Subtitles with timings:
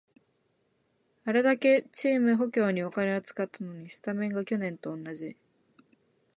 [1.25, 5.37] あれだけチーム補強にお金使ったのに、スタメンが昨年と同じ